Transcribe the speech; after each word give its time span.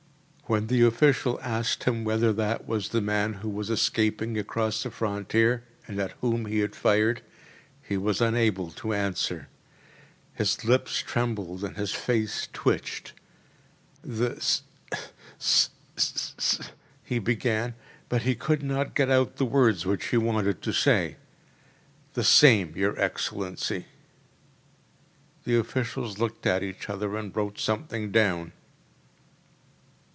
When 0.47 0.67
the 0.67 0.81
official 0.85 1.39
asked 1.41 1.85
him 1.85 2.03
whether 2.03 2.33
that 2.33 2.67
was 2.67 2.89
the 2.89 2.99
man 2.99 3.35
who 3.35 3.47
was 3.47 3.69
escaping 3.69 4.37
across 4.37 4.83
the 4.83 4.91
frontier, 4.91 5.63
and 5.87 5.97
at 5.97 6.11
whom 6.19 6.45
he 6.45 6.59
had 6.59 6.75
fired, 6.75 7.21
he 7.81 7.95
was 7.95 8.19
unable 8.19 8.69
to 8.71 8.91
answer. 8.93 9.47
His 10.33 10.65
lips 10.65 10.97
trembled, 10.99 11.63
and 11.63 11.77
his 11.77 11.93
face 11.93 12.49
twitched. 12.51 13.13
“The 14.01 14.35
s 14.35 14.61
s 15.39 15.69
s 15.95 16.09
‚ÄĚ 16.61 16.69
he 17.01 17.17
began, 17.17 17.73
but 18.09 18.23
could 18.39 18.61
not 18.61 18.93
get 18.93 19.09
out 19.09 19.37
the 19.37 19.45
words 19.45 19.85
which 19.85 20.07
he 20.07 20.17
wanted 20.17 20.61
to 20.63 20.73
say. 20.73 21.15
“The 22.13 22.25
same, 22.25 22.73
your 22.75 22.99
excellency.‚ÄĚ 22.99 23.85
The 25.45 25.55
officials 25.55 26.19
looked 26.19 26.45
at 26.45 26.61
each 26.61 26.89
other 26.89 27.15
and 27.15 27.33
wrote 27.33 27.57
something 27.57 28.11
down. 28.11 28.51